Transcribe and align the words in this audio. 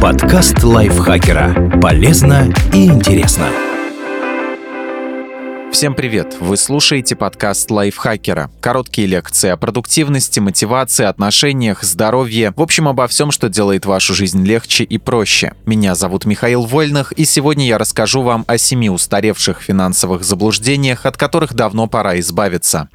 Подкаст 0.00 0.62
лайфхакера. 0.62 1.78
Полезно 1.82 2.50
и 2.72 2.86
интересно. 2.86 3.48
Всем 5.70 5.94
привет! 5.94 6.36
Вы 6.40 6.56
слушаете 6.56 7.14
подкаст 7.14 7.70
лайфхакера. 7.70 8.50
Короткие 8.60 9.06
лекции 9.06 9.50
о 9.50 9.56
продуктивности, 9.58 10.40
мотивации, 10.40 11.04
отношениях, 11.04 11.82
здоровье. 11.82 12.54
В 12.56 12.62
общем, 12.62 12.88
обо 12.88 13.06
всем, 13.06 13.30
что 13.30 13.48
делает 13.50 13.84
вашу 13.84 14.14
жизнь 14.14 14.44
легче 14.44 14.84
и 14.84 14.96
проще. 14.96 15.52
Меня 15.66 15.94
зовут 15.94 16.24
Михаил 16.24 16.62
Вольных, 16.62 17.12
и 17.12 17.26
сегодня 17.26 17.66
я 17.66 17.76
расскажу 17.76 18.22
вам 18.22 18.44
о 18.46 18.56
семи 18.56 18.88
устаревших 18.88 19.60
финансовых 19.60 20.24
заблуждениях, 20.24 21.04
от 21.04 21.18
которых 21.18 21.52
давно 21.52 21.86
пора 21.86 22.18
избавиться. 22.18 22.88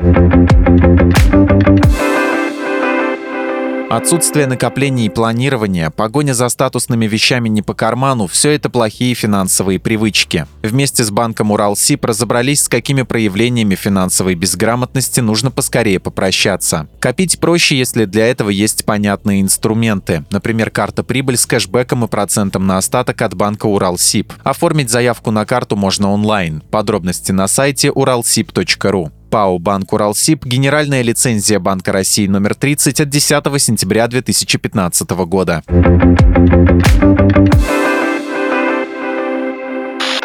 Отсутствие 3.96 4.46
накоплений 4.46 5.06
и 5.06 5.10
планирования, 5.10 5.90
погоня 5.90 6.34
за 6.34 6.50
статусными 6.50 7.08
вещами 7.08 7.48
не 7.48 7.62
по 7.62 7.74
карману– 7.74 8.28
все 8.28 8.50
это 8.50 8.70
плохие 8.70 9.14
финансовые 9.14 9.80
привычки. 9.80 10.48
Вместе 10.62 11.06
с 11.06 11.12
банком 11.12 11.52
Уралсиб 11.52 12.04
разобрались, 12.04 12.64
с 12.64 12.68
какими 12.68 13.04
проявлениями 13.04 13.76
финансовой 13.76 14.36
безграмотности 14.36 15.22
нужно 15.22 15.50
поскорее 15.50 16.02
попрощаться. 16.02 16.90
Копить 17.00 17.40
проще, 17.40 17.78
если 17.78 18.04
для 18.04 18.28
этого 18.28 18.50
есть 18.50 18.84
понятные 18.84 19.40
инструменты. 19.40 20.26
Например, 20.30 20.72
карта 20.72 21.02
прибыль 21.02 21.38
с 21.38 21.46
кэшбэком 21.46 22.04
и 22.04 22.10
процентом 22.10 22.68
на 22.68 22.78
остаток 22.78 23.22
от 23.22 23.34
банка 23.34 23.66
Уралсиб. 23.66 24.34
Оформить 24.44 24.90
заявку 24.90 25.32
на 25.32 25.46
карту 25.46 25.78
можно 25.78 26.12
онлайн. 26.12 26.62
Подробности 26.70 27.32
на 27.32 27.48
сайте 27.48 27.92
уралсиб.ру. 27.92 29.14
ПАО 29.36 29.60
«Банк 29.60 29.92
Уралсиб» 29.92 30.46
генеральная 30.46 31.02
лицензия 31.02 31.60
Банка 31.60 31.92
России 31.92 32.26
номер 32.26 32.56
30 32.56 33.02
от 33.02 33.10
10 33.10 33.62
сентября 33.62 34.08
2015 34.08 35.10
года 35.26 35.62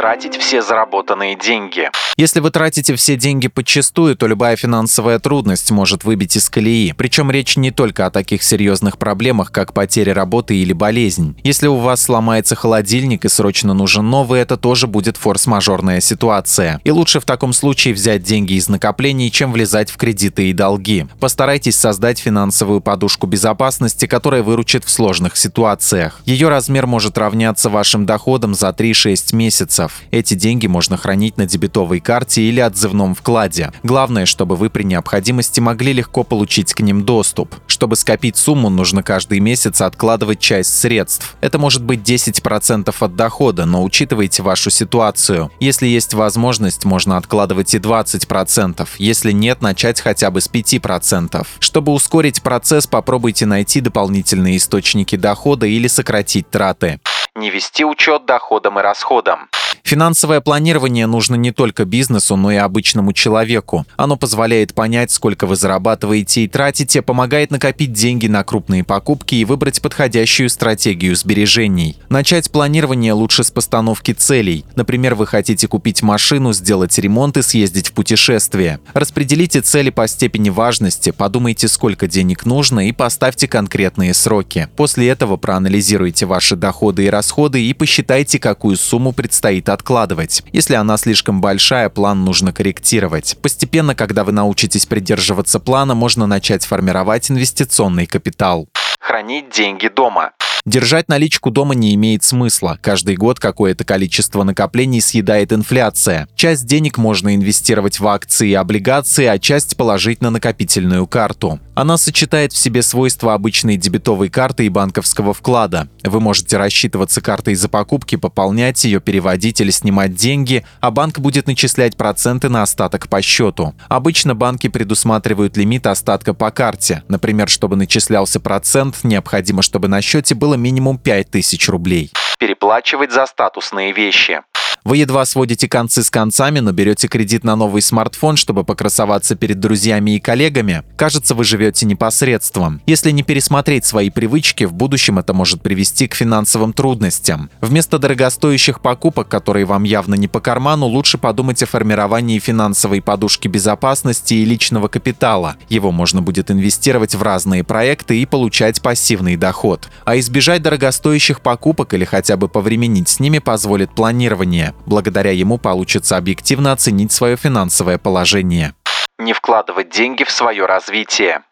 тратить 0.01 0.39
все 0.39 0.63
заработанные 0.63 1.37
деньги. 1.37 1.91
Если 2.17 2.41
вы 2.41 2.51
тратите 2.51 2.95
все 2.95 3.17
деньги 3.17 3.49
подчастую, 3.49 4.17
то 4.17 4.27
любая 4.27 4.57
финансовая 4.57 5.19
трудность 5.19 5.71
может 5.71 6.05
выбить 6.05 6.37
из 6.37 6.49
колеи. 6.49 6.93
Причем 6.97 7.31
речь 7.31 7.59
не 7.59 7.71
только 7.71 8.07
о 8.07 8.11
таких 8.11 8.43
серьезных 8.43 8.97
проблемах, 8.97 9.53
как 9.53 9.75
потеря 9.75 10.15
работы 10.15 10.57
или 10.57 10.73
болезнь. 10.73 11.37
Если 11.45 11.67
у 11.67 11.77
вас 11.77 12.01
сломается 12.01 12.57
холодильник 12.57 13.27
и 13.27 13.29
срочно 13.29 13.75
нужен 13.75 14.09
новый, 14.09 14.41
это 14.41 14.57
тоже 14.57 14.87
будет 14.87 15.19
форс-мажорная 15.19 16.01
ситуация. 16.01 16.81
И 16.83 16.91
лучше 16.91 17.21
в 17.21 17.27
таком 17.27 17.53
случае 17.53 17.93
взять 17.93 18.23
деньги 18.23 18.55
из 18.55 18.71
накоплений, 18.71 19.31
чем 19.31 19.53
влезать 19.53 19.91
в 19.91 19.99
кредиты 19.99 20.49
и 20.49 20.55
долги. 20.55 21.09
Постарайтесь 21.21 21.77
создать 21.77 22.19
финансовую 22.19 22.81
подушку 22.81 23.27
безопасности, 23.27 24.07
которая 24.07 24.43
выручит 24.43 24.87
в 24.87 24.91
сложных 24.91 25.37
ситуациях. 25.37 26.23
Ее 26.25 26.49
размер 26.49 26.87
может 26.87 27.19
равняться 27.19 27.69
вашим 27.69 28.07
доходам 28.07 28.55
за 28.55 28.71
3-6 28.71 29.37
месяцев 29.37 29.90
долларов. 29.91 30.11
Эти 30.11 30.35
деньги 30.35 30.67
можно 30.67 30.97
хранить 30.97 31.37
на 31.37 31.47
дебетовой 31.47 32.01
карте 32.01 32.43
или 32.43 32.61
отзывном 32.61 33.15
вкладе. 33.15 33.73
Главное, 33.83 34.27
чтобы 34.27 34.57
вы 34.57 34.71
при 34.71 34.83
необходимости 34.83 35.61
могли 35.61 35.93
легко 35.93 36.25
получить 36.25 36.75
к 36.75 36.81
ним 36.81 37.05
доступ. 37.05 37.55
Чтобы 37.67 37.97
скопить 37.97 38.37
сумму, 38.37 38.71
нужно 38.71 39.03
каждый 39.03 39.41
месяц 39.41 39.81
откладывать 39.81 40.41
часть 40.41 40.79
средств. 40.79 41.37
Это 41.41 41.59
может 41.59 41.83
быть 41.83 42.01
10% 42.01 42.95
от 42.99 43.17
дохода, 43.17 43.67
но 43.67 43.83
учитывайте 43.83 44.43
вашу 44.43 44.71
ситуацию. 44.71 45.51
Если 45.61 45.87
есть 45.87 46.15
возможность, 46.15 46.85
можно 46.85 47.17
откладывать 47.17 47.75
и 47.75 47.79
20%. 47.79 48.89
Если 48.99 49.33
нет, 49.33 49.63
начать 49.63 50.01
хотя 50.01 50.31
бы 50.31 50.41
с 50.41 50.51
5%. 50.51 51.47
Чтобы 51.61 51.93
ускорить 51.93 52.43
процесс, 52.43 52.87
попробуйте 52.87 53.47
найти 53.47 53.81
дополнительные 53.81 54.57
источники 54.57 55.17
дохода 55.17 55.67
или 55.67 55.89
сократить 55.89 56.51
траты. 56.51 57.01
Не 57.37 57.51
вести 57.51 57.85
учет 57.85 58.27
доходам 58.27 58.79
и 58.79 58.83
расходам. 58.83 59.49
Финансовое 59.83 60.41
планирование 60.41 61.07
нужно 61.07 61.35
не 61.35 61.53
только 61.53 61.85
бизнесу, 61.85 62.37
но 62.37 62.53
и 62.53 62.57
обычному 62.57 63.13
человеку. 63.13 63.87
Оно 63.97 64.17
позволяет 64.17 64.75
понять, 64.75 65.11
сколько 65.11 65.47
вы 65.47 65.57
зарабатываете 65.57 66.45
и 66.45 66.49
тратите, 66.49 67.03
помогает 67.03 67.51
накопить 67.51 67.93
деньги 67.93 68.27
на 68.27 68.45
крупные 68.45 68.85
покупки 68.85 69.35
и 69.37 69.45
выбрать 69.45 69.81
подходящую 69.81 70.51
стратегию 70.51 71.17
сбережений. 71.17 71.97
Начать 72.09 72.51
планирование 72.51 73.13
лучше 73.13 73.43
с 73.45 73.51
постановки 73.51 74.13
целей. 74.13 74.65
Например, 74.77 75.15
вы 75.15 75.27
хотите 75.27 75.67
купить 75.67 76.03
машину, 76.03 76.53
сделать 76.53 76.99
ремонт 76.99 77.37
и 77.37 77.43
съездить 77.43 77.89
в 77.89 77.93
путешествие. 77.93 78.81
Распределите 78.93 79.61
цели 79.61 79.91
по 79.91 80.07
степени 80.07 80.51
важности, 80.51 81.11
подумайте, 81.11 81.69
сколько 81.69 82.07
денег 82.07 82.45
нужно 82.45 82.89
и 82.89 82.93
поставьте 82.93 83.49
конкретные 83.49 84.15
сроки. 84.15 84.69
После 84.77 85.09
этого 85.09 85.37
проанализируйте 85.37 86.27
ваши 86.27 86.57
доходы 86.57 87.07
и 87.07 87.11
расходы 87.11 87.63
и 87.63 87.73
посчитайте, 87.73 88.39
какую 88.39 88.77
сумму 88.77 89.13
предстоит 89.13 89.69
откладывать. 89.71 90.43
Если 90.53 90.75
она 90.75 90.97
слишком 90.97 91.41
большая, 91.41 91.89
план 91.89 92.25
нужно 92.25 92.53
корректировать. 92.53 93.37
Постепенно, 93.43 93.95
когда 93.95 94.25
вы 94.25 94.33
научитесь 94.33 94.87
придерживаться 94.87 95.61
плана, 95.61 95.95
можно 95.95 96.27
начать 96.27 96.65
формировать 96.65 97.31
инвестиционный 97.31 98.07
капитал. 98.07 98.69
Хранить 99.01 99.51
деньги 99.51 99.89
дома. 99.89 100.33
Держать 100.67 101.09
наличку 101.09 101.51
дома 101.51 101.75
не 101.75 101.95
имеет 101.95 102.23
смысла. 102.23 102.79
Каждый 102.83 103.17
год 103.17 103.41
какое-то 103.41 103.85
количество 103.85 104.43
накоплений 104.43 105.01
съедает 105.01 105.53
инфляция. 105.53 106.29
Часть 106.35 106.67
денег 106.67 106.99
можно 106.99 107.35
инвестировать 107.35 107.99
в 107.99 108.07
акции 108.07 108.51
и 108.51 108.55
облигации, 108.55 109.25
а 109.25 109.39
часть 109.39 109.77
положить 109.77 110.21
на 110.21 110.31
накопительную 110.31 111.07
карту. 111.07 111.61
Она 111.75 111.97
сочетает 111.97 112.53
в 112.53 112.59
себе 112.59 112.83
свойства 112.83 113.33
обычной 113.33 113.79
дебетовой 113.79 114.29
карты 114.29 114.67
и 114.67 114.69
банковского 114.69 115.33
вклада. 115.33 115.89
Вы 116.05 116.21
можете 116.21 116.59
рассчитываться 116.59 117.23
картой 117.23 117.55
за 117.55 117.71
покупки, 117.71 118.17
пополнять 118.17 118.85
ее, 118.85 119.01
переводить 119.01 119.63
или 119.63 119.71
снимать 119.71 120.15
деньги, 120.15 120.65
а 120.81 120.91
банк 120.91 121.19
будет 121.19 121.47
начислять 121.47 121.97
проценты 121.97 122.51
на 122.51 122.63
остаток 122.63 123.09
по 123.09 123.23
счету. 123.23 123.75
Обычно 123.89 124.35
банки 124.35 124.69
предусматривают 124.69 125.57
лимит 125.57 125.87
остатка 125.87 126.35
по 126.35 126.51
карте. 126.51 127.03
Например, 127.09 127.49
чтобы 127.49 127.77
начислялся 127.77 128.41
процент, 128.41 128.99
необходимо, 129.03 129.63
чтобы 129.63 129.89
на 129.89 130.03
счете 130.03 130.35
было 130.35 130.50
минимум 130.57 130.99
5000 130.99 131.69
рублей. 131.69 132.11
Переплачивать 132.39 133.13
за 133.13 133.27
статусные 133.27 133.93
вещи. 133.93 134.43
Вы 134.85 134.99
едва 134.99 135.25
сводите 135.27 135.69
концы 135.69 136.03
с 136.03 136.11
концами, 136.11 136.61
но 136.61 136.73
берете 136.73 137.07
кредит 137.07 137.45
на 137.45 137.55
новый 137.55 137.83
смартфон, 137.83 138.37
чтобы 138.37 138.65
покрасоваться 138.65 139.35
перед 139.35 139.61
друзьями 139.61 140.17
и 140.17 140.21
коллегами. 140.21 140.83
Кажется, 140.97 141.35
вы 141.35 141.45
живете 141.45 141.85
непосредством. 141.85 142.81
Если 142.87 143.11
не 143.11 143.23
пересмотреть 143.23 143.85
свои 143.85 144.09
привычки, 144.11 144.65
в 144.65 144.73
будущем 144.73 145.19
это 145.19 145.35
может 145.35 145.63
привести 145.63 146.09
к 146.09 146.15
финансовым 146.15 146.73
трудностям. 146.73 147.51
Вместо 147.61 147.99
дорогостоящих 147.99 148.81
покупок, 148.81 149.29
которые 149.29 149.67
вам 149.67 149.85
явно 149.85 150.15
не 150.15 150.29
по 150.29 150.41
карману, 150.41 150.87
лучше 150.87 151.19
подумать 151.19 151.63
о 151.63 151.67
формировании 151.67 152.39
финансовой 152.39 153.03
подушки 153.03 153.49
безопасности 153.49 154.35
и 154.35 154.45
личного 154.45 154.89
капитала. 154.89 155.57
Его 155.69 155.93
можно 155.93 156.23
будет 156.23 156.51
инвестировать 156.51 157.15
в 157.15 157.23
разные 157.23 157.65
проекты 157.65 158.21
и 158.21 158.27
получать 158.27 158.81
пассивный 158.81 159.37
доход. 159.37 159.91
А 160.05 160.19
избежать 160.19 160.63
дорогостоящих 160.63 161.43
покупок 161.43 161.93
или 161.93 162.05
хотя 162.05 162.37
бы 162.37 162.49
повременить 162.49 163.09
с 163.09 163.21
ними 163.21 163.39
позволит 163.39 163.95
планирование. 163.95 164.70
Благодаря 164.87 165.31
ему 165.31 165.59
получится 165.59 166.17
объективно 166.17 166.73
оценить 166.73 167.13
свое 167.13 167.37
финансовое 167.37 167.99
положение. 167.99 168.75
Не 169.19 169.33
вкладывать 169.33 169.91
деньги 169.91 170.25
в 170.25 170.31
свое 170.31 170.65
развитие. 170.65 171.43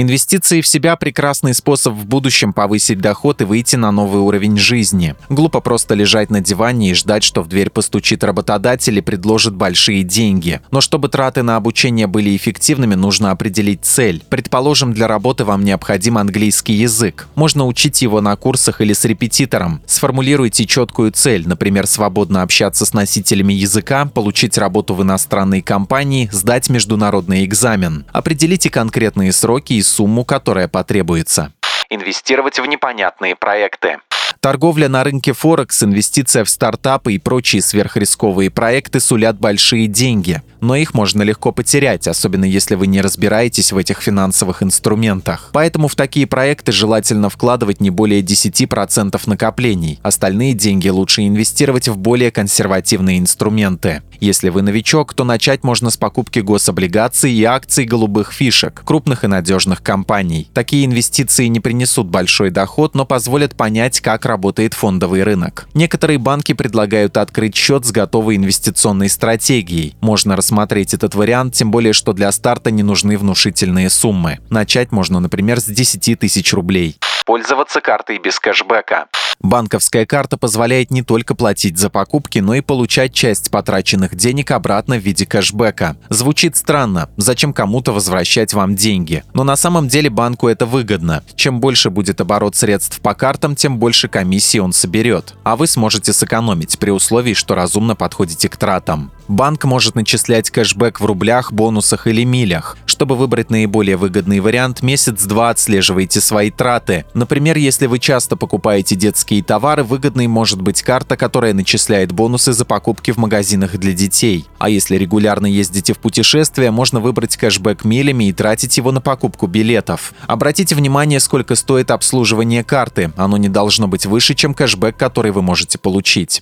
Инвестиции 0.00 0.60
в 0.60 0.66
себя– 0.68 0.94
прекрасный 0.96 1.52
способ 1.54 1.92
в 1.92 2.06
будущем 2.06 2.52
повысить 2.52 3.00
доход 3.00 3.40
и 3.40 3.44
выйти 3.44 3.74
на 3.74 3.90
новый 3.90 4.20
уровень 4.20 4.56
жизни. 4.56 5.16
Глупо 5.28 5.60
просто 5.60 5.94
лежать 5.94 6.30
на 6.30 6.40
диване 6.40 6.92
и 6.92 6.94
ждать, 6.94 7.24
что 7.24 7.42
в 7.42 7.48
дверь 7.48 7.68
постучит 7.68 8.22
работодатель 8.22 8.96
и 8.96 9.00
предложит 9.00 9.56
большие 9.56 10.04
деньги. 10.04 10.60
Но 10.70 10.80
чтобы 10.80 11.08
траты 11.08 11.42
на 11.42 11.56
обучение 11.56 12.06
были 12.06 12.36
эффективными, 12.36 12.94
нужно 12.94 13.32
определить 13.32 13.80
цель. 13.82 14.22
Предположим, 14.28 14.92
для 14.92 15.08
работы 15.08 15.44
вам 15.44 15.64
необходим 15.64 16.16
английский 16.16 16.74
язык. 16.74 17.26
Можно 17.34 17.66
учить 17.66 18.00
его 18.00 18.20
на 18.20 18.36
курсах 18.36 18.80
или 18.80 18.92
с 18.92 19.04
репетитором. 19.04 19.82
Сформулируйте 19.88 20.64
четкую 20.64 21.10
цель, 21.10 21.48
например, 21.48 21.88
свободно 21.88 22.42
общаться 22.42 22.86
с 22.86 22.94
носителями 22.94 23.52
языка, 23.54 24.04
получить 24.04 24.58
работу 24.58 24.94
в 24.94 25.02
иностранной 25.02 25.60
компании, 25.60 26.30
сдать 26.30 26.70
международный 26.70 27.44
экзамен. 27.44 28.04
Определите 28.12 28.70
конкретные 28.70 29.32
сроки 29.32 29.72
и 29.72 29.87
сумму, 29.88 30.24
которая 30.24 30.68
потребуется. 30.68 31.52
Инвестировать 31.90 32.58
в 32.58 32.66
непонятные 32.66 33.34
проекты. 33.34 33.98
Торговля 34.40 34.88
на 34.88 35.02
рынке 35.02 35.32
Форекс, 35.32 35.82
инвестиция 35.82 36.44
в 36.44 36.48
стартапы 36.48 37.14
и 37.14 37.18
прочие 37.18 37.60
сверхрисковые 37.60 38.50
проекты 38.50 39.00
сулят 39.00 39.38
большие 39.40 39.88
деньги. 39.88 40.42
Но 40.60 40.76
их 40.76 40.94
можно 40.94 41.22
легко 41.22 41.50
потерять, 41.50 42.06
особенно 42.06 42.44
если 42.44 42.76
вы 42.76 42.86
не 42.86 43.00
разбираетесь 43.00 43.72
в 43.72 43.76
этих 43.76 44.00
финансовых 44.00 44.62
инструментах. 44.62 45.50
Поэтому 45.52 45.88
в 45.88 45.96
такие 45.96 46.26
проекты 46.26 46.70
желательно 46.70 47.30
вкладывать 47.30 47.80
не 47.80 47.90
более 47.90 48.20
10% 48.22 49.20
накоплений. 49.26 49.98
Остальные 50.02 50.54
деньги 50.54 50.88
лучше 50.88 51.26
инвестировать 51.26 51.88
в 51.88 51.96
более 51.96 52.30
консервативные 52.30 53.18
инструменты. 53.18 54.02
Если 54.20 54.48
вы 54.48 54.62
новичок, 54.62 55.14
то 55.14 55.24
начать 55.24 55.64
можно 55.64 55.90
с 55.90 55.96
покупки 55.96 56.40
гособлигаций 56.40 57.32
и 57.32 57.44
акций 57.44 57.84
голубых 57.84 58.32
фишек, 58.32 58.82
крупных 58.84 59.24
и 59.24 59.28
надежных 59.28 59.82
компаний. 59.82 60.50
Такие 60.54 60.86
инвестиции 60.86 61.46
не 61.46 61.60
принесут 61.60 62.08
большой 62.08 62.50
доход, 62.50 62.94
но 62.94 63.04
позволят 63.04 63.54
понять, 63.54 64.00
как 64.00 64.24
работает 64.24 64.74
фондовый 64.74 65.22
рынок. 65.22 65.68
Некоторые 65.74 66.18
банки 66.18 66.52
предлагают 66.52 67.16
открыть 67.16 67.56
счет 67.56 67.84
с 67.84 67.92
готовой 67.92 68.36
инвестиционной 68.36 69.08
стратегией. 69.08 69.94
Можно 70.00 70.36
рассмотреть 70.36 70.94
этот 70.94 71.14
вариант, 71.14 71.54
тем 71.54 71.70
более, 71.70 71.92
что 71.92 72.12
для 72.12 72.32
старта 72.32 72.70
не 72.70 72.82
нужны 72.82 73.16
внушительные 73.16 73.90
суммы. 73.90 74.38
Начать 74.50 74.92
можно, 74.92 75.20
например, 75.20 75.60
с 75.60 75.66
10 75.66 76.18
тысяч 76.18 76.52
рублей. 76.52 76.96
Пользоваться 77.24 77.80
картой 77.80 78.18
без 78.18 78.40
кэшбэка. 78.40 79.06
Банковская 79.40 80.04
карта 80.04 80.36
позволяет 80.36 80.90
не 80.90 81.02
только 81.02 81.34
платить 81.34 81.78
за 81.78 81.90
покупки, 81.90 82.40
но 82.40 82.54
и 82.54 82.60
получать 82.60 83.14
часть 83.14 83.50
потраченных 83.50 84.16
денег 84.16 84.50
обратно 84.50 84.96
в 84.96 85.02
виде 85.02 85.26
кэшбэка. 85.26 85.96
Звучит 86.08 86.56
странно, 86.56 87.08
зачем 87.16 87.52
кому-то 87.52 87.92
возвращать 87.92 88.52
вам 88.52 88.74
деньги? 88.74 89.22
Но 89.34 89.44
на 89.44 89.56
самом 89.56 89.88
деле 89.88 90.10
банку 90.10 90.48
это 90.48 90.66
выгодно. 90.66 91.22
Чем 91.36 91.60
больше 91.60 91.90
будет 91.90 92.20
оборот 92.20 92.56
средств 92.56 93.00
по 93.00 93.14
картам, 93.14 93.54
тем 93.54 93.78
больше 93.78 94.08
комиссии 94.08 94.58
он 94.58 94.72
соберет. 94.72 95.34
А 95.44 95.56
вы 95.56 95.68
сможете 95.68 96.12
сэкономить 96.12 96.78
при 96.78 96.90
условии, 96.90 97.34
что 97.34 97.54
разумно 97.54 97.94
подходите 97.94 98.48
к 98.48 98.56
тратам. 98.56 99.12
Банк 99.28 99.64
может 99.64 99.94
начислять 99.94 100.50
кэшбэк 100.50 101.00
в 101.00 101.04
рублях, 101.04 101.52
бонусах 101.52 102.06
или 102.06 102.24
милях. 102.24 102.78
Чтобы 102.98 103.14
выбрать 103.14 103.48
наиболее 103.48 103.96
выгодный 103.96 104.40
вариант, 104.40 104.82
месяц-два 104.82 105.50
отслеживайте 105.50 106.20
свои 106.20 106.50
траты. 106.50 107.04
Например, 107.14 107.56
если 107.56 107.86
вы 107.86 108.00
часто 108.00 108.34
покупаете 108.34 108.96
детские 108.96 109.40
товары, 109.44 109.84
выгодной 109.84 110.26
может 110.26 110.60
быть 110.60 110.82
карта, 110.82 111.16
которая 111.16 111.54
начисляет 111.54 112.10
бонусы 112.10 112.52
за 112.52 112.64
покупки 112.64 113.12
в 113.12 113.16
магазинах 113.16 113.76
для 113.76 113.92
детей. 113.92 114.48
А 114.58 114.68
если 114.68 114.96
регулярно 114.96 115.46
ездите 115.46 115.94
в 115.94 115.98
путешествия, 115.98 116.72
можно 116.72 116.98
выбрать 116.98 117.36
кэшбэк 117.36 117.84
милями 117.84 118.24
и 118.24 118.32
тратить 118.32 118.76
его 118.76 118.90
на 118.90 119.00
покупку 119.00 119.46
билетов. 119.46 120.12
Обратите 120.26 120.74
внимание, 120.74 121.20
сколько 121.20 121.54
стоит 121.54 121.92
обслуживание 121.92 122.64
карты. 122.64 123.12
Оно 123.16 123.36
не 123.36 123.48
должно 123.48 123.86
быть 123.86 124.06
выше, 124.06 124.34
чем 124.34 124.54
кэшбэк, 124.54 124.96
который 124.96 125.30
вы 125.30 125.40
можете 125.40 125.78
получить. 125.78 126.40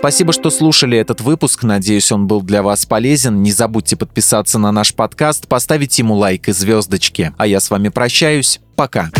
Спасибо, 0.00 0.32
что 0.32 0.48
слушали 0.48 0.96
этот 0.96 1.20
выпуск. 1.20 1.62
Надеюсь, 1.62 2.10
он 2.10 2.26
был 2.26 2.40
для 2.40 2.62
вас 2.62 2.86
полезен. 2.86 3.42
Не 3.42 3.52
забудьте 3.52 3.96
подписаться 3.96 4.58
на 4.58 4.72
наш 4.72 4.94
подкаст, 4.94 5.46
поставить 5.46 5.98
ему 5.98 6.14
лайк 6.14 6.48
и 6.48 6.52
звездочки. 6.52 7.34
А 7.36 7.46
я 7.46 7.60
с 7.60 7.68
вами 7.68 7.90
прощаюсь. 7.90 8.60
Пока. 8.76 9.10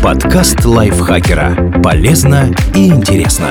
Подкаст 0.00 0.64
лайфхакера. 0.64 1.80
Полезно 1.82 2.54
и 2.76 2.86
интересно. 2.86 3.48